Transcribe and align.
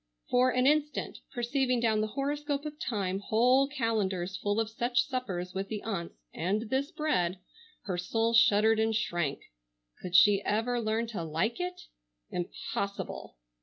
For 0.31 0.49
an 0.49 0.65
instant, 0.65 1.19
perceiving 1.31 1.79
down 1.79 2.01
the 2.01 2.07
horoscope 2.17 2.65
of 2.65 2.79
time 2.79 3.19
whole 3.19 3.67
calendars 3.67 4.35
full 4.35 4.59
of 4.59 4.67
such 4.67 5.05
suppers 5.05 5.53
with 5.53 5.67
the 5.67 5.83
aunts, 5.83 6.15
and 6.33 6.71
this 6.71 6.89
bread, 6.89 7.37
her 7.83 7.99
soul 7.99 8.33
shuddered 8.33 8.79
and 8.79 8.95
shrank. 8.95 9.43
Could 10.01 10.15
she 10.15 10.41
ever 10.43 10.81
learn 10.81 11.05
to 11.09 11.23
like 11.23 11.59
it? 11.59 11.81
Impossible! 12.31 13.37